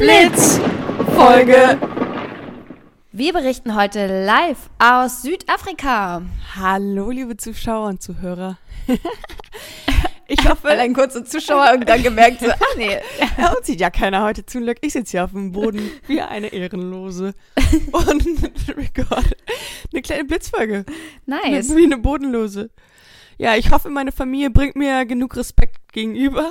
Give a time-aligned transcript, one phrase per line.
[0.00, 1.78] Blitzfolge.
[3.12, 6.22] Wir berichten heute live aus Südafrika.
[6.56, 8.56] Hallo, liebe Zuschauer und Zuhörer.
[10.32, 12.98] Ich hoffe, ein kurzer Zuschauer und dann gemerkt, so, ah nee.
[13.36, 14.78] Ja, uns sieht ja keiner heute zum Glück.
[14.80, 17.34] Ich sitze hier auf dem Boden wie eine Ehrenlose
[17.92, 18.24] und
[18.68, 19.36] recorde
[19.92, 20.84] eine kleine Blitzfolge.
[21.26, 21.74] Nice.
[21.74, 22.70] Wie eine Bodenlose.
[23.38, 26.48] Ja, ich hoffe, meine Familie bringt mir genug Respekt gegenüber.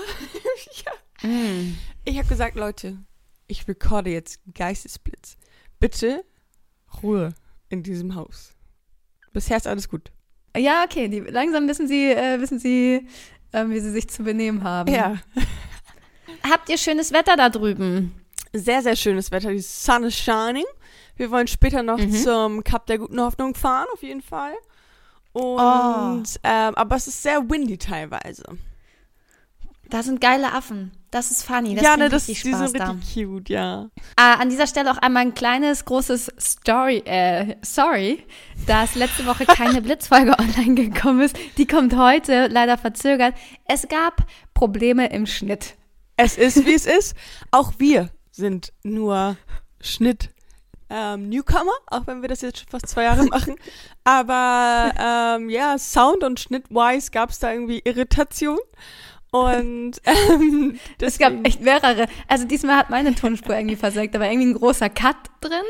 [1.23, 1.29] ja.
[1.29, 1.77] Mm.
[2.04, 2.97] Ich habe gesagt, Leute,
[3.50, 5.36] ich recorde jetzt Geistesblitz.
[5.79, 6.24] Bitte
[7.04, 7.33] Ruhe
[7.69, 8.54] in diesem Haus.
[9.33, 10.11] Bisher ist alles gut.
[10.57, 13.07] Ja, okay, die, langsam wissen sie, äh, wissen sie,
[13.54, 14.91] ähm, wie sie sich zu benehmen haben.
[14.93, 15.18] Ja.
[16.50, 18.14] Habt ihr schönes Wetter da drüben?
[18.54, 19.52] Sehr, sehr schönes Wetter.
[19.52, 20.66] Die Sun is shining.
[21.16, 22.11] Wir wollen später noch Mhm.
[22.13, 24.54] zum Kap der guten Hoffnung fahren, auf jeden Fall.
[25.33, 26.24] Und, Oh.
[26.43, 28.43] ähm, aber es ist sehr windy teilweise.
[29.89, 30.91] Da sind geile Affen.
[31.11, 31.73] Das ist funny.
[31.73, 32.91] Das ja, ne, das, richtig die Spaß sind da.
[32.91, 33.89] richtig cute, ja.
[34.16, 38.23] Ah, an dieser Stelle auch einmal ein kleines, großes Story, äh, sorry,
[38.67, 41.35] dass letzte Woche keine Blitzfolge online gekommen ist.
[41.57, 43.33] Die kommt heute, leider verzögert.
[43.66, 45.75] Es gab Probleme im Schnitt.
[46.16, 47.16] Es ist, wie es ist.
[47.49, 49.38] Auch wir sind nur
[49.81, 50.29] Schnitt.
[50.91, 53.55] Ähm, Newcomer, auch wenn wir das jetzt schon fast zwei Jahre machen.
[54.03, 58.57] Aber ähm, ja, Sound- und Schnitt-wise gab es da irgendwie Irritation.
[59.31, 62.08] Und ähm, Es gab echt mehrere.
[62.27, 64.16] Also diesmal hat meine Tonspur irgendwie versagt.
[64.16, 65.66] Da war irgendwie ein großer Cut drin.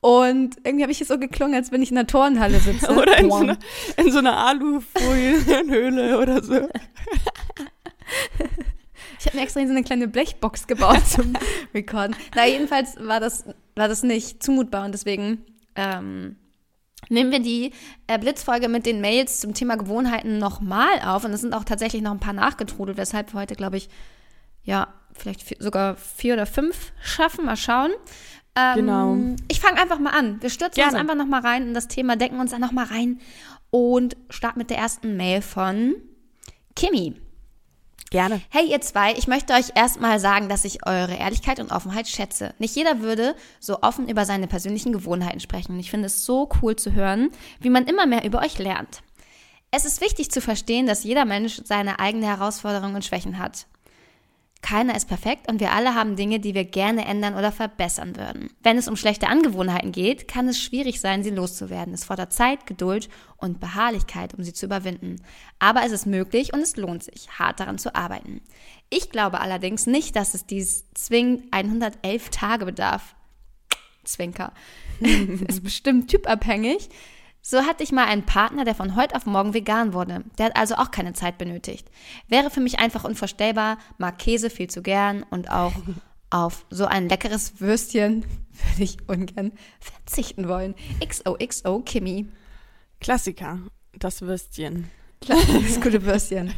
[0.00, 2.90] Und irgendwie habe ich es so geklungen, als wenn ich in einer Turnhalle sitze.
[2.96, 3.58] Oder in so, einer,
[3.96, 6.68] in so einer Alufolienhöhle oder so.
[9.18, 11.32] Ich habe mir extra so eine kleine Blechbox gebaut zum
[11.72, 12.14] Recorden.
[12.34, 15.42] Na, jedenfalls war das, war das nicht zumutbar und deswegen
[15.74, 16.36] ähm,
[17.08, 17.72] nehmen wir die
[18.06, 21.24] äh, Blitzfolge mit den Mails zum Thema Gewohnheiten nochmal auf.
[21.24, 23.88] Und es sind auch tatsächlich noch ein paar nachgetrudelt, weshalb wir heute, glaube ich,
[24.62, 27.44] ja, vielleicht vi- sogar vier oder fünf schaffen.
[27.44, 27.90] Mal schauen.
[28.56, 29.16] Ähm, Genau.
[29.48, 30.40] Ich fange einfach mal an.
[30.40, 30.98] Wir stürzen uns Gerne.
[30.98, 33.20] einfach nochmal rein in das Thema, decken uns da nochmal rein
[33.70, 35.94] und starten mit der ersten Mail von
[36.76, 37.14] Kimi.
[38.14, 38.40] Gerne.
[38.48, 42.54] Hey ihr zwei, ich möchte euch erstmal sagen, dass ich eure Ehrlichkeit und Offenheit schätze.
[42.60, 45.80] Nicht jeder würde so offen über seine persönlichen Gewohnheiten sprechen.
[45.80, 49.02] Ich finde es so cool zu hören, wie man immer mehr über euch lernt.
[49.72, 53.66] Es ist wichtig zu verstehen, dass jeder Mensch seine eigene Herausforderungen und Schwächen hat.
[54.64, 58.48] Keiner ist perfekt und wir alle haben Dinge, die wir gerne ändern oder verbessern würden.
[58.62, 61.92] Wenn es um schlechte Angewohnheiten geht, kann es schwierig sein, sie loszuwerden.
[61.92, 65.16] Es fordert Zeit, Geduld und Beharrlichkeit, um sie zu überwinden.
[65.58, 68.40] Aber es ist möglich und es lohnt sich, hart daran zu arbeiten.
[68.88, 73.14] Ich glaube allerdings nicht, dass es dies zwingend 111 Tage bedarf.
[74.04, 74.54] Zwinker.
[75.46, 76.88] ist bestimmt typabhängig.
[77.46, 80.24] So hatte ich mal einen Partner, der von heute auf morgen vegan wurde.
[80.38, 81.90] Der hat also auch keine Zeit benötigt.
[82.26, 85.74] Wäre für mich einfach unvorstellbar, mag Käse viel zu gern und auch
[86.30, 90.74] auf so ein leckeres Würstchen würde ich ungern verzichten wollen.
[91.06, 92.28] XOXO Kimi.
[92.98, 93.58] Klassiker.
[93.92, 94.90] Das Würstchen.
[95.26, 96.52] Das gute Würstchen.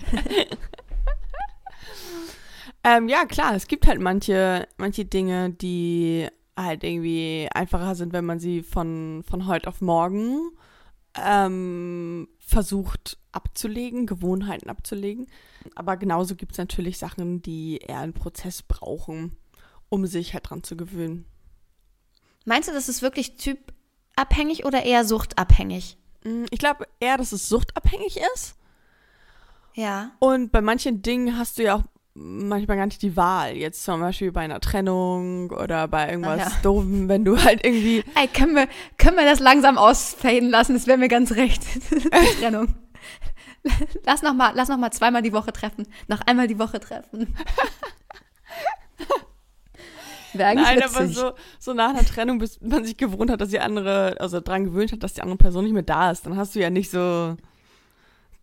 [2.84, 8.24] Ähm, ja, klar, es gibt halt manche, manche Dinge, die halt irgendwie einfacher sind, wenn
[8.24, 10.52] man sie von, von heute auf morgen
[11.24, 15.26] ähm, versucht abzulegen, Gewohnheiten abzulegen.
[15.74, 19.36] Aber genauso gibt es natürlich Sachen, die eher einen Prozess brauchen,
[19.88, 21.26] um sich halt dran zu gewöhnen.
[22.44, 25.98] Meinst du, das ist wirklich typabhängig oder eher suchtabhängig?
[26.24, 28.54] Mm, Ich glaube eher, dass es suchtabhängig ist.
[29.74, 30.12] Ja.
[30.20, 31.82] Und bei manchen Dingen hast du ja auch
[32.18, 33.56] manchmal gar nicht die Wahl.
[33.56, 36.52] Jetzt zum Beispiel bei einer Trennung oder bei irgendwas Ah, ja.
[36.62, 38.68] Doofem, wenn du halt irgendwie Ey, können wir,
[38.98, 40.74] können wir das langsam ausfaden lassen?
[40.74, 41.62] Das wäre mir ganz recht.
[41.90, 42.74] Die Trennung.
[44.04, 45.86] Lass noch, mal, lass noch mal zweimal die Woche treffen.
[46.06, 47.34] Noch einmal die Woche treffen.
[50.32, 53.48] Wäre eigentlich Nein, aber so, so nach einer Trennung, bis man sich gewohnt hat, dass
[53.50, 56.36] die andere, also dran gewöhnt hat, dass die andere Person nicht mehr da ist, dann
[56.36, 57.36] hast du ja nicht so,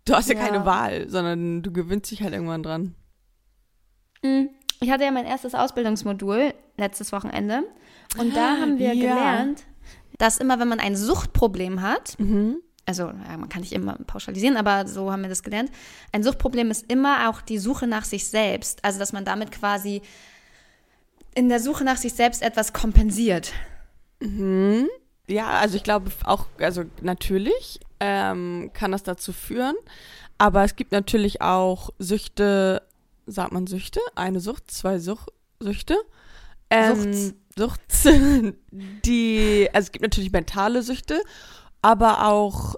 [0.06, 0.42] du hast ja, Ja.
[0.46, 2.96] keine Wahl, sondern du gewöhnst dich halt irgendwann dran.
[4.24, 4.46] Mm,
[4.82, 7.64] Ich hatte ja mein erstes Ausbildungsmodul letztes Wochenende.
[8.18, 9.08] Und da haben wir Ja.
[9.08, 9.64] gelernt,
[10.18, 12.58] dass immer, wenn man ein Suchtproblem hat, Mhm.
[12.86, 15.72] also ja, man kann nicht immer pauschalisieren, aber so haben wir das gelernt.
[16.12, 18.84] Ein Suchtproblem ist immer auch die Suche nach sich selbst.
[18.84, 20.02] Also, dass man damit quasi
[21.36, 23.54] in der Suche nach sich selbst etwas kompensiert.
[24.20, 24.88] Mhm.
[25.28, 29.76] Ja, also ich glaube auch, also natürlich ähm, kann das dazu führen,
[30.38, 32.82] aber es gibt natürlich auch Süchte,
[33.26, 34.00] sagt man Süchte?
[34.16, 35.28] Eine Sucht, zwei Such
[35.60, 35.98] Süchte?
[36.70, 38.04] Ähm, Suchts,
[38.72, 41.22] die, also es gibt natürlich mentale Süchte,
[41.82, 42.76] aber auch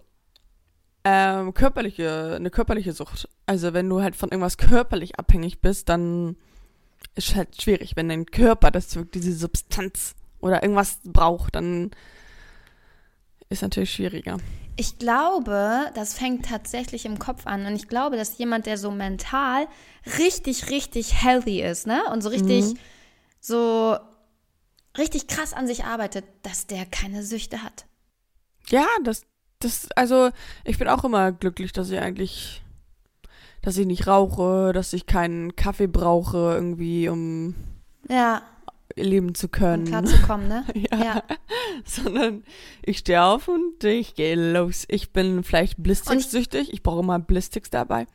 [1.06, 3.30] ähm, körperliche, eine körperliche Sucht.
[3.46, 6.36] Also wenn du halt von irgendwas körperlich abhängig bist, dann
[7.16, 11.92] ist halt schwierig, wenn dein Körper das diese Substanz oder irgendwas braucht, dann
[13.50, 14.38] ist natürlich schwieriger.
[14.78, 17.66] Ich glaube, das fängt tatsächlich im Kopf an.
[17.66, 19.68] Und ich glaube, dass jemand, der so mental
[20.18, 22.04] richtig, richtig healthy ist, ne?
[22.12, 22.78] Und so richtig, mhm.
[23.40, 23.98] so
[24.98, 27.86] richtig krass an sich arbeitet, dass der keine Süchte hat.
[28.68, 29.24] Ja, das,
[29.60, 30.30] das, also
[30.64, 32.64] ich bin auch immer glücklich, dass ich eigentlich,
[33.62, 37.56] dass ich nicht rauche, dass ich keinen Kaffee brauche, irgendwie, um
[38.10, 38.42] ja.
[38.96, 39.84] Leben zu können.
[39.84, 40.64] Um klar zu kommen, ne?
[40.92, 41.04] ja.
[41.04, 41.24] ja.
[41.84, 42.44] Sondern
[42.84, 44.86] ich stehe auf und ich gehe los.
[44.88, 46.74] Ich bin vielleicht Blistick-süchtig.
[46.74, 48.08] Ich brauche immer Blisticks dabei.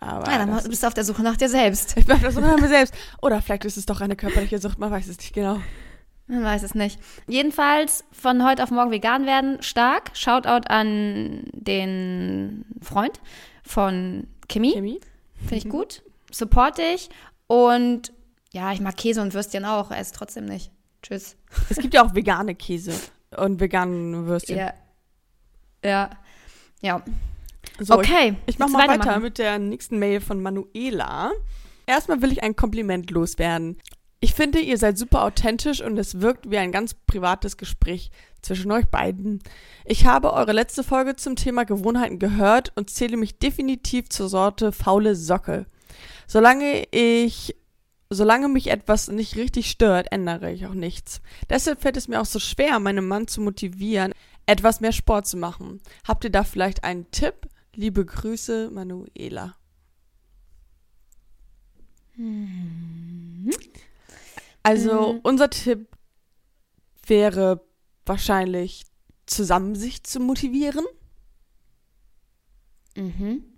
[0.00, 1.96] Aber ja, dann bist du auf der Suche nach dir selbst.
[1.96, 2.92] Ich bin auf der Suche nach mir selbst.
[3.20, 5.60] Oder vielleicht ist es doch eine körperliche Sucht, man weiß es nicht genau.
[6.26, 6.98] Man weiß es nicht.
[7.28, 10.10] Jedenfalls von heute auf morgen vegan werden, stark.
[10.14, 13.20] Shoutout an den Freund
[13.62, 14.72] von Kimi.
[14.72, 15.00] Kimi.
[15.34, 15.70] Finde ich mhm.
[15.70, 16.02] gut.
[16.32, 17.10] Support dich.
[17.46, 18.12] Und
[18.52, 19.90] ja, ich mag Käse und Würstchen auch.
[19.90, 20.70] Er ist trotzdem nicht.
[21.02, 21.36] Tschüss.
[21.68, 22.92] Es gibt ja auch vegane Käse
[23.36, 24.58] und vegane Würstchen.
[24.58, 24.74] Ja.
[25.84, 26.10] Ja.
[26.80, 27.02] Ja.
[27.78, 28.36] So, okay.
[28.46, 31.32] Ich, ich mache mal weiter mit der nächsten Mail von Manuela.
[31.86, 33.78] Erstmal will ich ein Kompliment loswerden.
[34.20, 38.10] Ich finde, ihr seid super authentisch und es wirkt wie ein ganz privates Gespräch
[38.40, 39.42] zwischen euch beiden.
[39.84, 44.70] Ich habe eure letzte Folge zum Thema Gewohnheiten gehört und zähle mich definitiv zur Sorte
[44.70, 45.66] faule Socke.
[46.28, 47.56] Solange ich
[48.14, 51.20] solange mich etwas nicht richtig stört, ändere ich auch nichts.
[51.48, 54.12] Deshalb fällt es mir auch so schwer, meinen Mann zu motivieren,
[54.46, 55.80] etwas mehr Sport zu machen.
[56.06, 57.48] Habt ihr da vielleicht einen Tipp?
[57.74, 59.56] Liebe Grüße, Manuela.
[62.16, 63.50] Hm.
[64.62, 65.20] Also mhm.
[65.22, 65.88] unser Tipp
[67.06, 67.64] wäre
[68.04, 68.84] wahrscheinlich,
[69.26, 70.84] zusammen sich zu motivieren.
[72.96, 73.51] Mhm.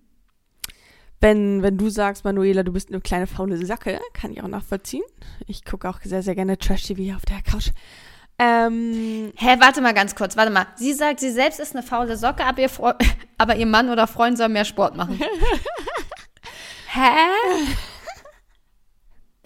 [1.25, 5.05] Wenn, wenn du sagst, Manuela, du bist eine kleine faule Sacke, kann ich auch nachvollziehen.
[5.47, 7.71] Ich gucke auch sehr, sehr gerne Trash-TV auf der Couch.
[8.39, 10.67] Ähm, Hä, warte mal ganz kurz, warte mal.
[10.77, 12.71] Sie sagt, sie selbst ist eine faule Socke, aber ihr,
[13.39, 15.19] aber ihr Mann oder Freund soll mehr Sport machen.
[16.89, 17.01] Hä?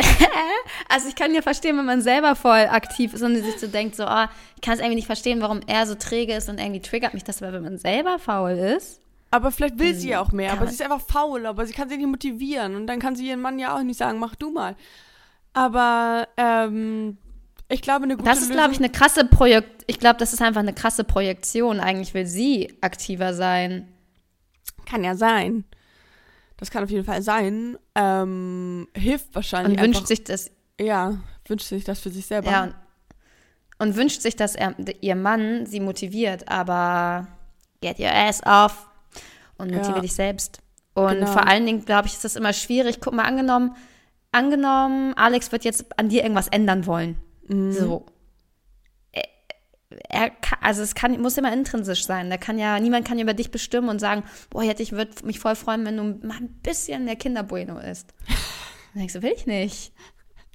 [0.88, 3.94] also ich kann ja verstehen, wenn man selber voll aktiv ist und sich so denkt,
[3.94, 4.24] so, oh,
[4.56, 7.22] ich kann es irgendwie nicht verstehen, warum er so träge ist und irgendwie triggert mich
[7.22, 9.00] das, aber wenn man selber faul ist.
[9.30, 11.88] Aber vielleicht will sie ja auch mehr, aber sie ist einfach faul, aber sie kann
[11.88, 14.50] sich nicht motivieren und dann kann sie ihren Mann ja auch nicht sagen, mach du
[14.50, 14.74] mal.
[15.52, 17.18] Aber ähm,
[17.68, 19.84] ich glaube, eine gute Das ist, glaube ich, eine krasse Projekt.
[19.86, 21.80] Ich glaube, das ist einfach eine krasse Projektion.
[21.80, 23.88] Eigentlich will sie aktiver sein.
[24.86, 25.64] Kann ja sein.
[26.56, 27.76] Das kann auf jeden Fall sein.
[27.94, 29.78] Ähm, hilft wahrscheinlich.
[29.78, 30.50] Und wünscht sich das.
[30.80, 32.50] Ja, wünscht sich das für sich selber.
[32.50, 32.62] Ja.
[32.64, 32.74] Und,
[33.78, 37.26] und wünscht sich, dass er, ihr Mann sie motiviert, aber
[37.80, 38.87] get your ass off
[39.58, 40.00] und ja.
[40.00, 40.60] dich selbst.
[40.94, 41.26] Und genau.
[41.26, 43.00] vor allen Dingen, glaube ich, ist das immer schwierig.
[43.00, 43.76] Guck mal, angenommen,
[44.32, 47.16] angenommen, Alex wird jetzt an dir irgendwas ändern wollen.
[47.46, 47.72] Mhm.
[47.72, 48.06] So
[50.08, 52.28] er kann, also es kann, muss immer intrinsisch sein.
[52.28, 55.56] Der kann ja, niemand kann über dich bestimmen und sagen, boah, ich würde mich voll
[55.56, 58.14] freuen, wenn du mal ein bisschen der Kinderbueno isst.
[58.92, 59.92] Dann denkst du, will ich nicht.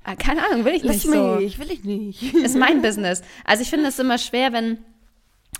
[0.03, 1.61] Ah, keine Ahnung, will ich Lass nicht mich, so.
[1.61, 2.33] will ich nicht.
[2.33, 3.21] Ist mein Business.
[3.45, 4.79] Also ich finde es immer schwer, wenn,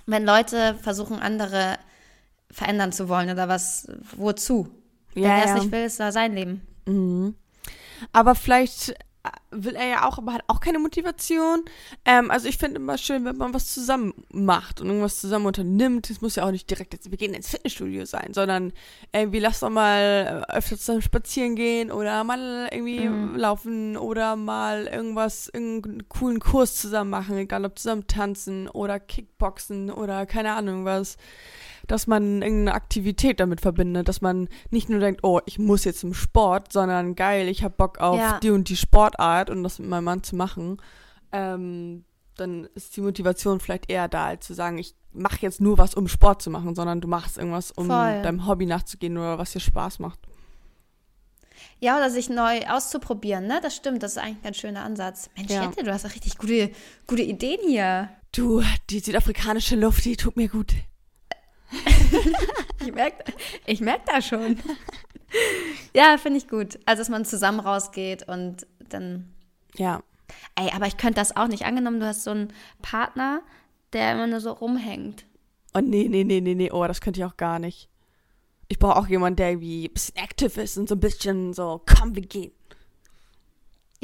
[0.06, 1.78] wenn Leute versuchen, andere
[2.54, 4.68] verändern zu wollen oder was, wozu?
[5.14, 5.54] Ja, wenn er es ja.
[5.56, 6.62] nicht will, ist da sein Leben.
[6.86, 7.34] Mhm.
[8.12, 8.94] Aber vielleicht
[9.50, 11.64] will er ja auch, aber hat auch keine Motivation.
[12.04, 16.10] Ähm, also ich finde immer schön, wenn man was zusammen macht und irgendwas zusammen unternimmt.
[16.10, 18.72] Es muss ja auch nicht direkt jetzt, wir gehen ins Fitnessstudio sein, sondern
[19.12, 23.36] irgendwie lass doch mal äh, öfter zusammen spazieren gehen oder mal irgendwie mhm.
[23.36, 29.90] laufen oder mal irgendwas, irgendeinen coolen Kurs zusammen machen, egal ob zusammen tanzen oder Kickboxen
[29.90, 31.16] oder keine Ahnung was
[31.86, 36.00] dass man irgendeine Aktivität damit verbindet, dass man nicht nur denkt, oh, ich muss jetzt
[36.00, 38.38] zum Sport, sondern geil, ich habe Bock auf ja.
[38.40, 40.80] die und die Sportart und das mit meinem Mann zu machen.
[41.32, 42.04] Ähm,
[42.36, 45.94] dann ist die Motivation vielleicht eher da, als zu sagen, ich mache jetzt nur was,
[45.94, 48.22] um Sport zu machen, sondern du machst irgendwas, um Voll.
[48.22, 50.18] deinem Hobby nachzugehen oder was dir Spaß macht.
[51.80, 53.60] Ja, oder sich neu auszuprobieren, ne?
[53.62, 55.30] Das stimmt, das ist eigentlich ein ganz schöner Ansatz.
[55.36, 55.62] Mensch, ja.
[55.64, 56.70] Jette, du hast auch richtig gute,
[57.06, 58.08] gute Ideen hier.
[58.32, 60.74] Du, die südafrikanische Luft, die tut mir gut.
[62.80, 63.32] Ich merke
[63.66, 64.58] ich merk das schon.
[65.94, 66.78] ja, finde ich gut.
[66.86, 69.32] Also, dass man zusammen rausgeht und dann.
[69.76, 70.02] Ja.
[70.56, 71.64] Ey, aber ich könnte das auch nicht.
[71.64, 72.52] Angenommen, du hast so einen
[72.82, 73.42] Partner,
[73.92, 75.24] der immer nur so rumhängt.
[75.74, 76.70] Oh, nee, nee, nee, nee, nee.
[76.70, 77.88] Oh, das könnte ich auch gar nicht.
[78.68, 81.82] Ich brauche auch jemanden, der irgendwie ein bisschen aktiv ist und so ein bisschen so,
[81.84, 82.52] komm, wir gehen.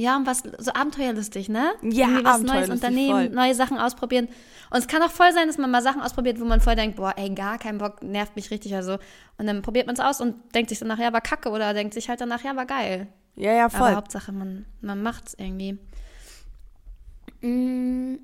[0.00, 1.72] Ja, und was so abenteuerlustig, ne?
[1.82, 3.28] Ja, Irgendwie was Neues unternehmen, voll.
[3.28, 4.28] neue Sachen ausprobieren.
[4.70, 6.96] Und es kann auch voll sein, dass man mal Sachen ausprobiert, wo man voll denkt,
[6.96, 8.74] boah, ey, gar kein Bock, nervt mich richtig.
[8.74, 8.96] Also.
[9.36, 11.92] Und dann probiert man es aus und denkt sich dann nachher, war kacke oder denkt
[11.92, 13.08] sich halt dann nachher, war geil.
[13.36, 13.88] Ja, ja, voll.
[13.88, 15.78] Aber Hauptsache, man, man macht's irgendwie.
[17.42, 18.20] Mm,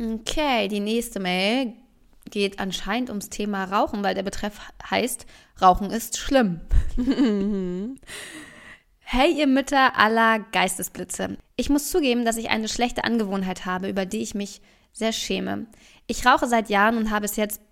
[0.00, 1.74] Okay, die nächste Mail
[2.30, 5.26] geht anscheinend ums Thema Rauchen, weil der Betreff heißt,
[5.60, 6.60] Rauchen ist schlimm.
[9.10, 11.38] hey, ihr Mütter aller Geistesblitze.
[11.56, 14.60] Ich muss zugeben, dass ich eine schlechte Angewohnheit habe, über die ich mich
[14.92, 15.66] sehr schäme.
[16.06, 17.62] Ich rauche seit Jahren und habe es jetzt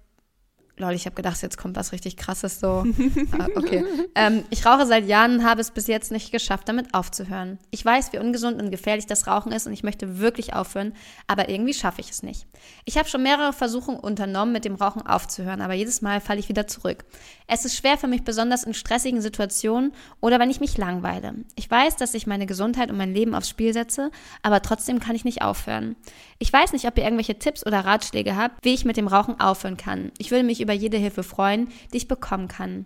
[0.79, 2.85] Lol, ich habe gedacht, jetzt kommt was richtig krasses so.
[3.39, 3.83] ah, okay.
[4.15, 7.59] Ähm, ich rauche seit Jahren und habe es bis jetzt nicht geschafft, damit aufzuhören.
[7.71, 10.93] Ich weiß, wie ungesund und gefährlich das Rauchen ist und ich möchte wirklich aufhören,
[11.27, 12.47] aber irgendwie schaffe ich es nicht.
[12.85, 16.51] Ich habe schon mehrere Versuche unternommen, mit dem Rauchen aufzuhören, aber jedes Mal falle ich
[16.51, 17.07] wieder zurück.
[17.47, 21.37] Es ist schwer für mich, besonders in stressigen Situationen oder wenn ich mich langweile.
[21.55, 24.11] Ich weiß, dass ich meine Gesundheit und mein Leben aufs Spiel setze,
[24.43, 25.97] aber trotzdem kann ich nicht aufhören.
[26.39, 29.41] Ich weiß nicht, ob ihr irgendwelche Tipps oder Ratschläge habt, wie ich mit dem Rauchen
[29.41, 30.13] aufhören kann.
[30.19, 32.85] Ich würde mich über jede Hilfe freuen, die ich bekommen kann.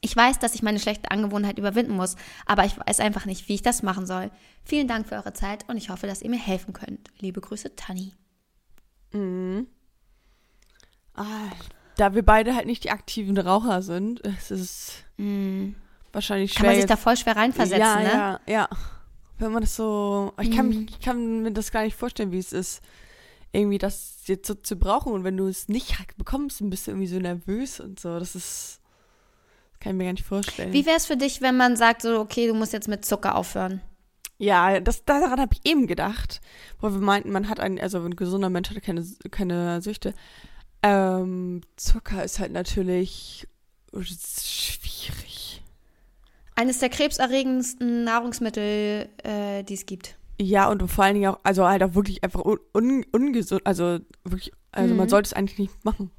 [0.00, 2.16] Ich weiß, dass ich meine schlechte Angewohnheit überwinden muss,
[2.46, 4.30] aber ich weiß einfach nicht, wie ich das machen soll.
[4.64, 7.08] Vielen Dank für eure Zeit und ich hoffe, dass ihr mir helfen könnt.
[7.20, 8.12] Liebe Grüße, Tanni.
[9.12, 9.66] Mhm.
[11.14, 11.50] Ah,
[11.96, 15.74] da wir beide halt nicht die aktiven Raucher sind, es ist Mm.
[16.12, 16.62] wahrscheinlich schwer.
[16.62, 18.12] Kann man sich da voll schwer reinversetzen, ja, ne?
[18.12, 18.68] ja, ja.
[19.38, 20.86] Wenn man das so, ich kann, Mhm.
[20.88, 22.80] ich kann mir das gar nicht vorstellen, wie es ist,
[23.52, 25.12] irgendwie das jetzt so zu brauchen.
[25.12, 28.18] Und wenn du es nicht bekommst, dann bist du irgendwie so nervös und so.
[28.18, 28.80] Das ist,
[29.72, 30.72] das kann ich mir gar nicht vorstellen.
[30.72, 33.34] Wie wäre es für dich, wenn man sagt, so, okay, du musst jetzt mit Zucker
[33.36, 33.80] aufhören?
[34.38, 36.40] Ja, das, daran habe ich eben gedacht,
[36.80, 40.14] wo wir meinten, man hat einen, also ein gesunder Mensch hat keine, keine Süchte.
[40.82, 43.46] Ähm, Zucker ist halt natürlich
[43.92, 45.33] schwierig.
[46.56, 50.16] Eines der krebserregendsten Nahrungsmittel, äh, die es gibt.
[50.40, 53.98] Ja, und vor allen Dingen auch, also halt auch wirklich einfach un, un, ungesund, also
[54.24, 55.10] wirklich, also man Mhm.
[55.10, 56.10] sollte es eigentlich nicht machen.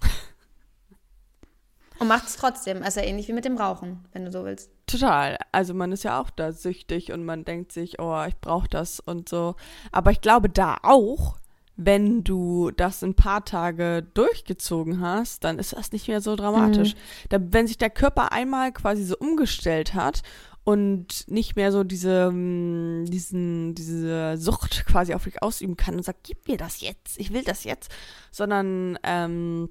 [2.00, 2.84] Und macht es trotzdem.
[2.84, 4.70] Also ähnlich wie mit dem Rauchen, wenn du so willst.
[4.86, 5.38] Total.
[5.54, 9.00] Also man ist ja auch da süchtig und man denkt sich, oh, ich brauche das
[9.00, 9.56] und so.
[9.94, 11.38] Aber ich glaube da auch,
[11.78, 16.96] wenn du das ein paar Tage durchgezogen hast, dann ist das nicht mehr so dramatisch.
[17.30, 20.22] Da, wenn sich der Körper einmal quasi so umgestellt hat
[20.64, 26.04] und nicht mehr so diese, mm, diesen, diese Sucht quasi auf dich ausüben kann und
[26.04, 27.92] sagt, gib mir das jetzt, ich will das jetzt,
[28.32, 29.70] sondern ähm,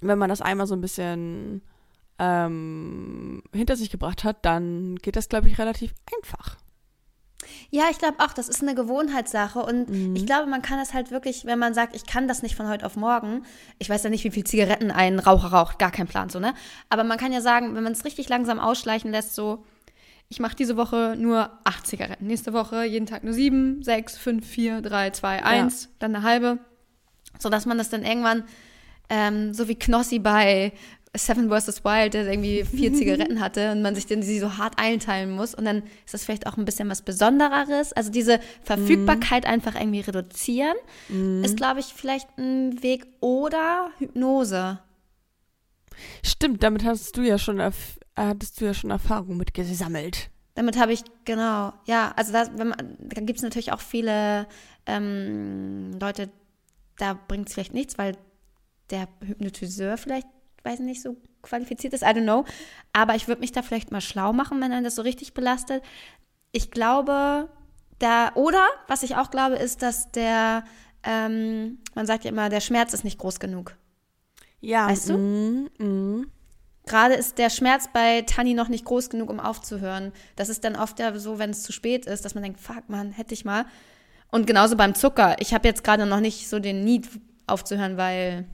[0.00, 1.62] wenn man das einmal so ein bisschen
[2.18, 6.56] ähm, hinter sich gebracht hat, dann geht das, glaube ich, relativ einfach.
[7.70, 10.16] Ja, ich glaube auch, das ist eine Gewohnheitssache und Mhm.
[10.16, 12.68] ich glaube, man kann das halt wirklich, wenn man sagt, ich kann das nicht von
[12.68, 13.42] heute auf morgen.
[13.78, 16.54] Ich weiß ja nicht, wie viel Zigaretten ein Raucher raucht, gar kein Plan so, ne?
[16.88, 19.64] Aber man kann ja sagen, wenn man es richtig langsam ausschleichen lässt, so,
[20.28, 24.44] ich mache diese Woche nur acht Zigaretten, nächste Woche jeden Tag nur sieben, sechs, fünf,
[24.46, 26.58] vier, drei, zwei, eins, dann eine halbe,
[27.38, 28.42] sodass man das dann irgendwann
[29.08, 30.72] ähm, so wie Knossi bei
[31.16, 31.84] Seven vs.
[31.84, 35.54] Wild, der irgendwie vier Zigaretten hatte und man sich dann sie so hart einteilen muss.
[35.54, 37.92] Und dann ist das vielleicht auch ein bisschen was Besondereres.
[37.92, 40.76] Also diese Verfügbarkeit einfach irgendwie reduzieren,
[41.42, 44.78] ist, glaube ich, vielleicht ein Weg oder Hypnose.
[46.22, 47.60] Stimmt, damit hattest du ja schon,
[48.16, 50.30] hattest du ja schon Erfahrung mit gesammelt.
[50.54, 54.46] Damit habe ich, genau, ja, also das, wenn man, da gibt es natürlich auch viele
[54.86, 56.30] ähm, Leute,
[56.96, 58.16] da bringt es vielleicht nichts, weil
[58.88, 60.26] der Hypnotiseur vielleicht,
[60.66, 62.44] weiß nicht, so qualifiziert ist, I don't know.
[62.92, 65.82] Aber ich würde mich da vielleicht mal schlau machen, wenn einen das so richtig belastet.
[66.52, 67.48] Ich glaube,
[67.98, 70.64] da, oder was ich auch glaube, ist, dass der,
[71.02, 73.76] ähm, man sagt ja immer, der Schmerz ist nicht groß genug.
[74.60, 74.88] Ja.
[74.88, 75.16] Weißt du?
[75.16, 76.30] Mm, mm.
[76.86, 80.12] Gerade ist der Schmerz bei Tani noch nicht groß genug, um aufzuhören.
[80.36, 82.88] Das ist dann oft ja so, wenn es zu spät ist, dass man denkt, fuck
[82.88, 83.66] man, hätte ich mal.
[84.30, 85.36] Und genauso beim Zucker.
[85.40, 87.08] Ich habe jetzt gerade noch nicht so den Need
[87.46, 88.44] aufzuhören, weil,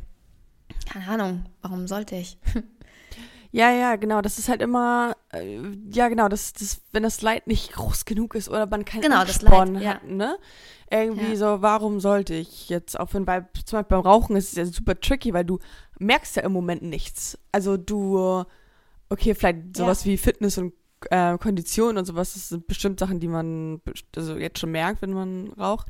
[0.91, 2.39] keine Ahnung, warum sollte ich?
[3.55, 4.23] Ja, ja, genau.
[4.23, 5.59] Das ist halt immer, äh,
[5.93, 9.21] ja, genau, das, das, wenn das Leid nicht groß genug ist oder man keinen Genau,
[9.27, 9.91] das Ansporn Leid, ja.
[9.97, 10.39] hat, ne?
[10.91, 11.37] Irgendwie Ja.
[11.37, 13.27] so, warum sollte ich jetzt aufhören?
[13.27, 15.59] Weil zum Beispiel beim Rauchen ist es ja super tricky, weil du
[15.99, 17.39] merkst ja im Moment nichts.
[17.53, 18.43] Also du,
[19.11, 20.73] okay, vielleicht sowas wie Fitness und
[21.11, 23.83] äh, Kondition und sowas, das sind bestimmt Sachen, die man
[24.17, 25.89] also jetzt schon merkt, wenn man raucht.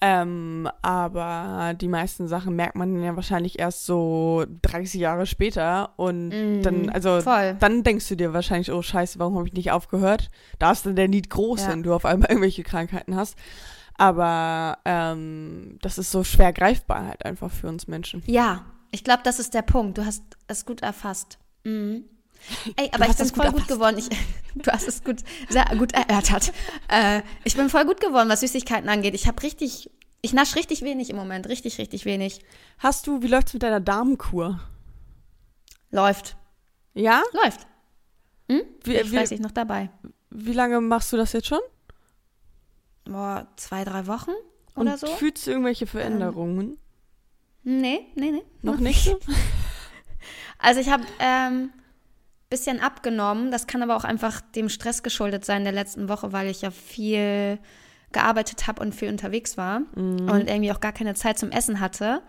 [0.00, 6.62] Ähm, aber die meisten Sachen merkt man ja wahrscheinlich erst so 30 Jahre später und
[6.62, 7.56] dann, also voll.
[7.58, 10.28] dann denkst du dir wahrscheinlich, oh scheiße, warum habe ich nicht aufgehört?
[10.60, 11.70] Da ist dann der Need groß, Ja.
[11.70, 13.36] wenn du auf einmal irgendwelche Krankheiten hast.
[13.96, 18.22] Aber ähm, das ist so schwer greifbar halt einfach für uns Menschen.
[18.26, 19.98] Ja, ich glaube, das ist der Punkt.
[19.98, 21.38] Du hast es gut erfasst.
[21.64, 22.04] Mhm.
[22.76, 23.68] Ey, aber ich bin es gut voll gut erfasst.
[23.68, 23.98] geworden.
[23.98, 24.08] Ich,
[24.54, 25.18] du hast es gut,
[25.48, 26.52] sehr gut erörtert.
[26.88, 29.14] Äh, ich bin voll gut geworden, was Süßigkeiten angeht.
[29.14, 29.90] Ich habe richtig,
[30.22, 31.48] ich nasche richtig wenig im Moment.
[31.48, 32.40] Richtig, richtig wenig.
[32.78, 34.60] Hast du, wie läuft's mit deiner Darmkur?
[35.90, 36.36] Läuft.
[36.94, 37.22] Ja?
[37.32, 37.66] Läuft.
[38.48, 39.90] Wie, Ich wie, weiß nicht, noch dabei.
[40.30, 41.60] wie lange machst du das jetzt schon?
[43.04, 44.30] Boah, zwei, drei Wochen
[44.74, 45.06] oder Und so.
[45.06, 46.78] fühlst du irgendwelche Veränderungen?
[47.62, 48.42] Nee, nee, nee.
[48.62, 49.18] Noch nicht so?
[50.60, 51.70] Also ich habe ähm,
[52.50, 53.50] bisschen abgenommen.
[53.50, 56.70] Das kann aber auch einfach dem Stress geschuldet sein der letzten Woche, weil ich ja
[56.70, 57.58] viel
[58.12, 62.22] gearbeitet habe und viel unterwegs war und irgendwie auch gar keine Zeit zum Essen hatte.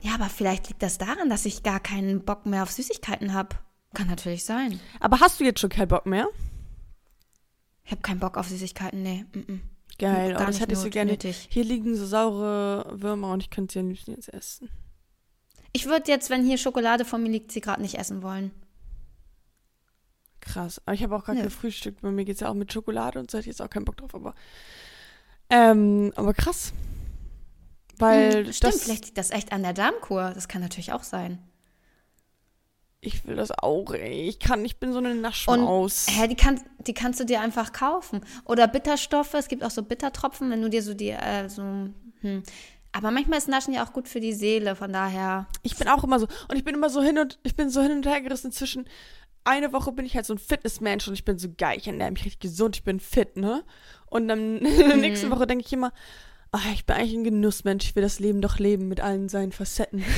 [0.00, 3.56] Ja, aber vielleicht liegt das daran, dass ich gar keinen Bock mehr auf Süßigkeiten habe.
[3.94, 4.80] Kann natürlich sein.
[5.00, 6.26] Aber hast du jetzt schon keinen Bock mehr?
[7.84, 9.24] Ich habe keinen Bock auf Süßigkeiten, nee.
[9.32, 9.60] Mm -mm.
[9.98, 11.12] Geil, Gar oh, das hätte ich so gerne.
[11.12, 11.48] nötig.
[11.50, 14.68] Hier liegen so saure Würmer und ich könnte sie am liebsten jetzt essen.
[15.72, 18.50] Ich würde jetzt, wenn hier Schokolade vor mir liegt, sie gerade nicht essen wollen.
[20.46, 20.80] Krass.
[20.86, 21.42] Aber ich habe auch gar Nö.
[21.42, 22.00] kein Frühstück.
[22.00, 23.84] Bei mir geht es ja auch mit Schokolade und so hätte ich jetzt auch keinen
[23.84, 24.14] Bock drauf.
[24.14, 24.34] Aber,
[25.50, 26.72] ähm, aber krass.
[27.98, 30.32] Weil Hm, Stimmt, das, vielleicht liegt das echt an der Darmkur.
[30.34, 31.38] Das kann natürlich auch sein.
[33.00, 34.28] ich will das auch, ey.
[34.28, 36.06] Ich kann, ich bin so eine Und Naschmaus.
[36.08, 38.20] hä, die, kann, die kannst du dir einfach kaufen.
[38.44, 42.42] Oder Bitterstoffe, es gibt auch so Bittertropfen, wenn du dir so die, äh, so, hm.
[42.92, 45.46] Aber manchmal ist Naschen ja auch gut für die Seele, von daher.
[45.62, 46.26] Ich bin auch immer so.
[46.48, 48.86] Und ich bin immer so hin und, ich bin so hin und her gerissen zwischen,
[49.46, 52.10] eine Woche bin ich halt so ein Fitnessmensch und ich bin so geil, ich ernähre
[52.10, 53.64] mich richtig gesund, ich bin fit, ne?
[54.06, 55.92] Und dann in der nächsten Woche denke ich immer,
[56.52, 59.52] ah, ich bin eigentlich ein Genussmensch, ich will das Leben doch leben mit allen seinen
[59.52, 60.04] Facetten.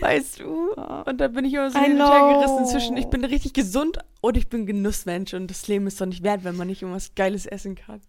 [0.00, 0.72] weißt du?
[0.72, 2.40] Und da bin ich immer so I hin und her know.
[2.40, 6.06] gerissen zwischen, ich bin richtig gesund und ich bin Genussmensch und das Leben ist doch
[6.06, 8.00] nicht wert, wenn man nicht irgendwas Geiles essen kann.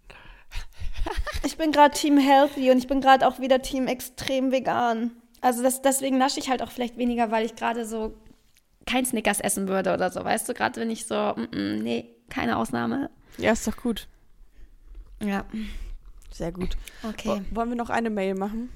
[1.46, 5.12] Ich bin gerade Team Healthy und ich bin gerade auch wieder Team extrem vegan.
[5.44, 8.16] Also das, deswegen nasche ich halt auch vielleicht weniger, weil ich gerade so
[8.86, 10.24] kein Snickers essen würde oder so.
[10.24, 13.10] Weißt du, gerade wenn ich so, mm, mm, nee, keine Ausnahme.
[13.38, 14.08] Ja, ist doch gut.
[15.22, 15.46] Ja,
[16.32, 16.78] Sehr gut.
[17.04, 17.42] okay.
[17.52, 18.70] Wo- Wollen wir noch eine Mail machen?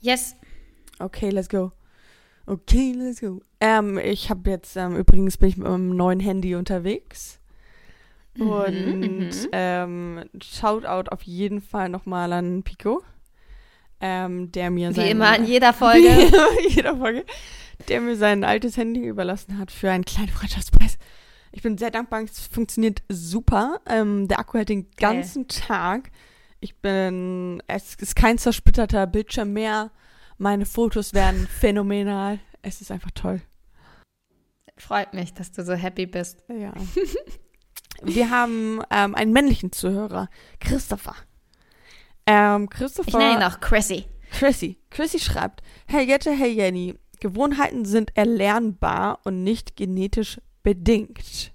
[0.00, 0.36] Yes.
[0.98, 1.72] Okay, let's go.
[2.46, 3.40] Okay, let's go.
[3.60, 7.40] Ähm, ich habe jetzt, ähm, übrigens bin ich mit meinem neuen Handy unterwegs.
[8.38, 9.30] Und mhm.
[9.52, 13.02] ähm, Shoutout auf jeden Fall nochmal an Pico.
[14.06, 16.08] Ähm, der mir Wie sein, immer in jeder Folge.
[16.08, 17.24] in jeder Folge.
[17.88, 20.98] Der mir sein altes Handy überlassen hat für einen kleinen Freundschaftspreis.
[21.52, 23.80] Ich bin sehr dankbar, es funktioniert super.
[23.86, 25.14] Ähm, der Akku hält den Geil.
[25.14, 26.10] ganzen Tag.
[26.60, 29.90] Ich bin, es ist kein zersplitterter Bildschirm mehr.
[30.36, 32.40] Meine Fotos werden phänomenal.
[32.60, 33.40] Es ist einfach toll.
[34.76, 36.44] Freut mich, dass du so happy bist.
[36.48, 36.74] Ja.
[38.02, 40.28] Wir haben ähm, einen männlichen Zuhörer,
[40.60, 41.14] Christopher.
[42.26, 43.08] Ähm, Christopher.
[43.08, 44.06] Ich nenne ihn auch Chrissy.
[44.30, 44.78] Chrissy.
[44.90, 51.52] Chrissy schreibt, Hey Jette, hey Jenny, Gewohnheiten sind erlernbar und nicht genetisch bedingt.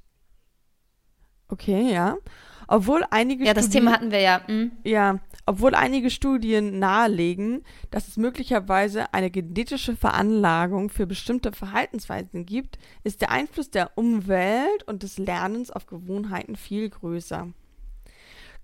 [1.48, 2.18] Okay, ja.
[2.68, 4.42] Obwohl einige Ja, das Studien, Thema hatten wir ja.
[4.48, 4.72] Hm.
[4.84, 12.78] ja, obwohl einige Studien nahelegen, dass es möglicherweise eine genetische Veranlagung für bestimmte Verhaltensweisen gibt,
[13.04, 17.48] ist der Einfluss der Umwelt und des Lernens auf Gewohnheiten viel größer.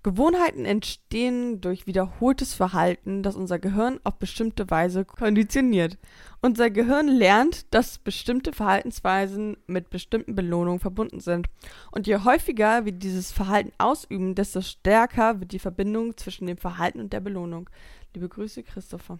[0.06, 5.98] Gewohnheiten entstehen durch wiederholtes Verhalten, das unser Gehirn auf bestimmte Weise konditioniert.
[6.40, 11.48] Unser Gehirn lernt, dass bestimmte Verhaltensweisen mit bestimmten Belohnungen verbunden sind.
[11.90, 17.00] Und je häufiger wir dieses Verhalten ausüben, desto stärker wird die Verbindung zwischen dem Verhalten
[17.00, 17.68] und der Belohnung.
[18.14, 19.18] Liebe Grüße, Christopher.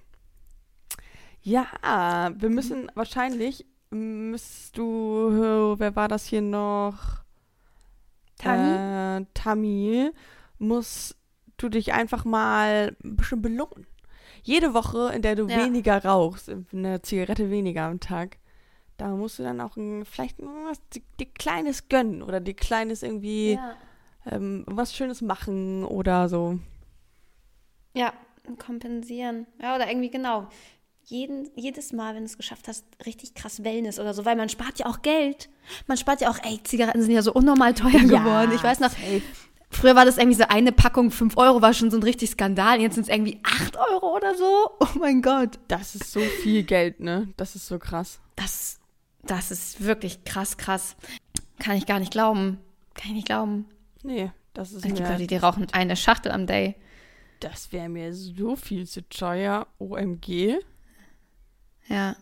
[1.42, 1.66] Ja,
[2.37, 7.25] wir müssen wahrscheinlich, müsst du, wer war das hier noch?
[8.38, 9.22] Tami?
[9.22, 10.12] Äh, Tami,
[10.59, 11.16] musst
[11.59, 13.87] du dich einfach mal ein bisschen belohnen.
[14.42, 15.64] Jede Woche, in der du Ja.
[15.64, 18.38] weniger rauchst, eine Zigarette weniger am Tag,
[18.97, 20.81] da musst du dann auch ein, vielleicht was
[21.19, 23.77] dir, Kleines gönnen oder dir Kleines irgendwie Ja.
[24.27, 26.59] ähm, was Schönes machen oder so.
[27.95, 28.12] ja,
[28.59, 29.47] kompensieren.
[29.61, 30.49] Ja, oder irgendwie genau.
[31.05, 34.49] Jeden, jedes Mal, wenn du es geschafft hast, richtig krass Wellness oder so, weil man
[34.49, 35.49] spart ja auch Geld.
[35.87, 38.53] Man spart ja auch, ey, Zigaretten sind ja so unnormal teuer geworden.
[38.53, 39.23] Ich weiß noch, safe.
[39.70, 42.81] Früher war das irgendwie so eine Packung 5 Euro, war schon so ein richtig Skandal.
[42.81, 44.70] Jetzt sind es irgendwie 8 Euro oder so.
[44.81, 45.59] Oh mein Gott.
[45.68, 47.29] Das ist so viel Geld, ne?
[47.37, 48.20] Das ist so krass.
[48.37, 48.79] Das,
[49.22, 50.96] das ist wirklich krass, krass.
[51.59, 52.59] Kann ich gar nicht glauben.
[52.94, 53.66] Kann ich nicht glauben.
[54.02, 56.76] Nee, das ist Es gibt Leute, die rauchen eine Schachtel am Day.
[57.40, 59.66] das wäre mir so viel zu teuer.
[59.79, 60.59] OMG.
[61.88, 62.16] Ja,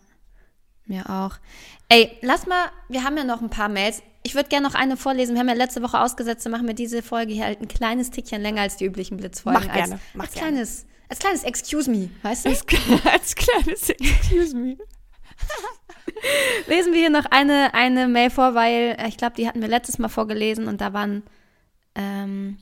[0.87, 1.37] mir auch.
[1.89, 4.03] Ey, lass mal, wir haben ja noch ein paar Mails.
[4.27, 5.35] Ich würde gerne noch eine vorlesen.
[5.35, 8.11] Wir haben ja letzte Woche ausgesetzt, dann machen wir diese Folge hier halt ein kleines
[8.11, 9.63] Tickchen länger als die üblichen Blitzfolgen.
[9.63, 10.49] Mach gerne, als, mach als gerne.
[10.49, 12.49] kleines, als kleines Excuse me, weißt du?
[12.49, 12.65] Als,
[13.13, 14.79] als kleines Excuse me.
[16.69, 19.69] Lesen wir hier noch eine, eine Mail vor, weil äh, ich glaube, die hatten wir
[19.69, 21.23] letztes Mal vorgelesen und da waren,
[21.95, 22.57] ähm,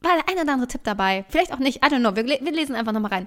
[0.00, 1.24] war der ein oder andere Tipp dabei.
[1.28, 2.14] Vielleicht auch nicht, I don't know.
[2.14, 3.26] Wir, wir lesen einfach nochmal rein.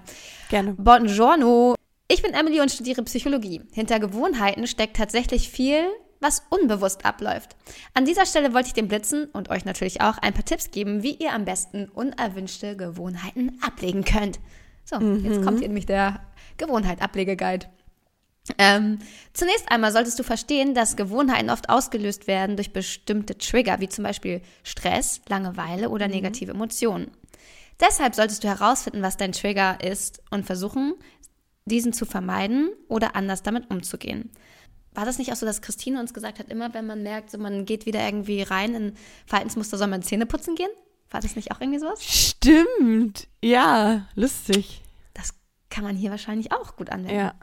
[0.50, 0.74] Gerne.
[0.74, 1.76] Buongiorno.
[2.08, 3.62] Ich bin Emily und studiere Psychologie.
[3.74, 5.86] Hinter Gewohnheiten steckt tatsächlich viel,
[6.24, 7.56] was unbewusst abläuft.
[7.94, 11.04] An dieser Stelle wollte ich den Blitzen und euch natürlich auch ein paar Tipps geben,
[11.04, 14.40] wie ihr am besten unerwünschte Gewohnheiten ablegen könnt.
[14.86, 15.24] So, mhm.
[15.24, 16.22] jetzt kommt hier nämlich der
[16.58, 17.68] Gewohnheit-Ablegeguide.
[18.58, 19.00] Ähm,
[19.32, 24.04] zunächst einmal solltest du verstehen, dass Gewohnheiten oft ausgelöst werden durch bestimmte Trigger, wie zum
[24.04, 26.16] Beispiel Stress, Langeweile oder mhm.
[26.16, 27.12] negative Emotionen.
[27.80, 30.94] Deshalb solltest du herausfinden, was dein Trigger ist und versuchen,
[31.66, 34.32] diesen zu vermeiden oder anders damit umzugehen.
[34.94, 37.38] War das nicht auch so, dass Christine uns gesagt hat, immer wenn man merkt, so
[37.38, 40.70] man geht wieder irgendwie rein in Verhaltensmuster, soll man Zähne putzen gehen?
[41.10, 42.04] War das nicht auch irgendwie sowas?
[42.04, 43.28] Stimmt.
[43.42, 44.82] Ja, lustig.
[45.14, 45.34] Das
[45.70, 47.16] kann man hier wahrscheinlich auch gut anwenden.
[47.16, 47.34] Ja.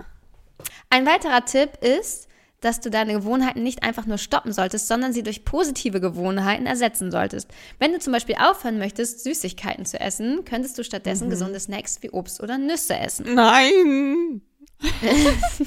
[0.91, 2.29] Ein weiterer Tipp ist,
[2.61, 7.11] dass du deine Gewohnheiten nicht einfach nur stoppen solltest, sondern sie durch positive Gewohnheiten ersetzen
[7.11, 7.49] solltest.
[7.79, 11.31] Wenn du zum Beispiel aufhören möchtest, Süßigkeiten zu essen, könntest du stattdessen mhm.
[11.31, 13.35] gesunde Snacks wie Obst oder Nüsse essen.
[13.35, 14.43] Nein!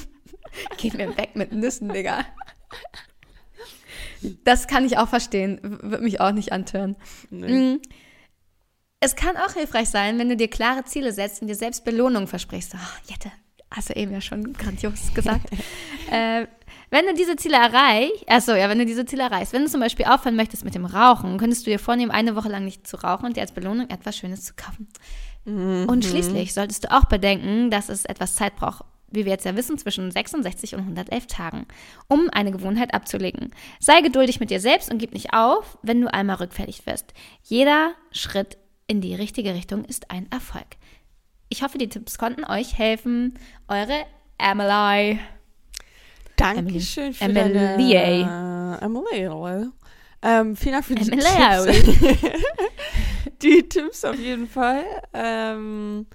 [0.78, 2.26] Geh mir weg mit Nüssen, Digga.
[4.44, 5.60] Das kann ich auch verstehen.
[5.62, 6.96] Wird mich auch nicht antören.
[7.30, 7.76] Nee.
[7.76, 7.82] Mm.
[9.00, 12.26] Es kann auch hilfreich sein, wenn du dir klare Ziele setzt und dir selbst Belohnung
[12.28, 12.74] versprichst.
[12.74, 13.32] Oh, Jette,
[13.70, 15.50] hast du eben ja schon grandios gesagt.
[16.12, 16.48] äh,
[16.90, 19.82] wenn du diese Ziele erreichst, also ja, wenn du diese Ziele erreichst, wenn du zum
[19.82, 22.96] Beispiel aufhören möchtest mit dem Rauchen, könntest du dir vornehmen, eine Woche lang nicht zu
[22.96, 24.88] rauchen und dir als Belohnung etwas Schönes zu kaufen.
[25.44, 25.88] Mhm.
[25.90, 29.56] Und schließlich solltest du auch bedenken, dass es etwas Zeit braucht, wie wir jetzt ja
[29.56, 31.66] wissen, zwischen 66 und 111 Tagen,
[32.08, 33.52] um eine Gewohnheit abzulegen.
[33.80, 37.14] Sei geduldig mit dir selbst und gib nicht auf, wenn du einmal rückfällig wirst.
[37.44, 40.68] Jeder Schritt in die richtige Richtung ist ein Erfolg.
[41.50, 43.38] Ich hoffe, die Tipps konnten euch helfen.
[43.68, 44.06] Eure
[44.38, 45.20] Emily.
[46.36, 47.54] Dankeschön für Emily.
[47.54, 47.74] deine...
[48.82, 49.70] Emily.
[50.24, 51.82] Ähm, vielen Dank für die Emily.
[51.82, 52.28] Tipps.
[53.44, 54.84] die Tipps auf jeden Fall.
[55.14, 56.08] Ähm,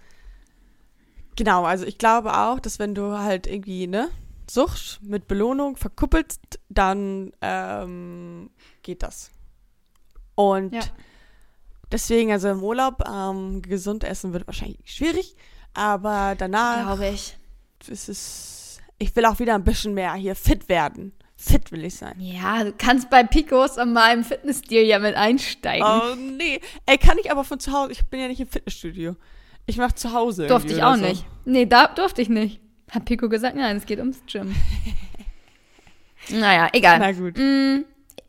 [1.39, 4.11] genau, also ich glaube auch, dass wenn du halt irgendwie, ne,
[4.51, 8.51] Sucht mit Belohnung verkuppelst, dann ähm,
[8.83, 9.31] geht das.
[10.35, 10.83] Und ja.
[11.91, 15.37] Deswegen, also im Urlaub, ähm, gesund essen wird wahrscheinlich schwierig,
[15.73, 16.85] aber danach.
[16.85, 17.39] Glaube ich.
[17.87, 21.13] Ist es, ich will auch wieder ein bisschen mehr hier fit werden.
[21.37, 22.17] Fit will ich sein.
[22.19, 25.87] Ja, du kannst bei Picos an meinem Fitnessstil ja mit einsteigen.
[25.87, 26.61] Oh nee.
[26.85, 27.93] Ey, kann ich aber von zu Hause.
[27.93, 29.15] Ich bin ja nicht im Fitnessstudio.
[29.69, 30.47] Ich mach zu Hause.
[30.47, 31.03] Durfte ich auch so.
[31.03, 31.25] nicht.
[31.45, 32.59] Nee, da durfte ich nicht.
[32.91, 34.57] Hat Pico gesagt, nein, es geht ums Gym.
[36.31, 36.99] naja, egal.
[36.99, 37.37] Na gut.
[37.37, 37.85] Mm,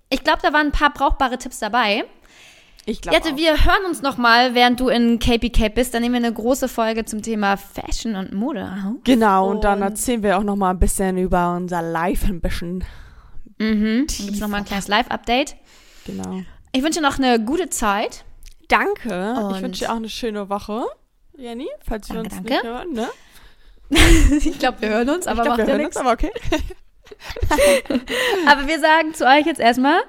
[0.10, 2.04] ich glaube, da waren ein paar brauchbare Tipps dabei.
[2.86, 3.18] Ich glaube.
[3.18, 5.94] Jette, wir hören uns nochmal, während du in KPK bist.
[5.94, 8.96] Dann nehmen wir eine große Folge zum Thema Fashion und Mode auf.
[9.06, 12.84] Genau, und, und dann erzählen wir auch nochmal ein bisschen über unser Live ein bisschen.
[13.60, 14.08] Mhm.
[14.08, 15.56] Dann gibt es nochmal ein kleines Live-Update.
[16.06, 16.42] Genau.
[16.74, 18.26] Ich wünsche noch eine gute Zeit.
[18.68, 19.36] Danke.
[19.36, 20.84] Und ich wünsche dir auch eine schöne Woche,
[21.40, 22.54] Jenny, falls danke, wir uns danke.
[22.54, 23.10] nicht hören, ne?
[24.38, 25.98] ich glaube, wir hören uns, aber ich glaub, macht wir ja nichts.
[25.98, 26.32] aber okay.
[28.46, 30.02] aber wir sagen zu euch jetzt erstmal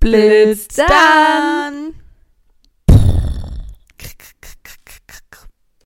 [0.00, 1.94] Blitz dann!